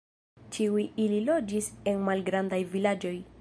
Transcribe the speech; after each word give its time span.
Ĉiuj 0.55 0.85
ili 1.03 1.19
loĝis 1.27 1.69
en 1.93 2.03
malgrandaj 2.09 2.61
vilaĝoj. 2.75 3.15